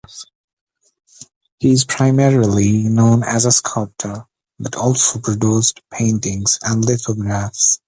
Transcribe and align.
He 1.59 1.71
is 1.71 1.85
primarily 1.85 2.79
known 2.85 3.21
as 3.23 3.45
a 3.45 3.51
sculptor, 3.51 4.25
but 4.59 4.73
also 4.75 5.19
produced 5.19 5.79
paintings 5.91 6.57
and 6.63 6.83
lithographs. 6.83 7.77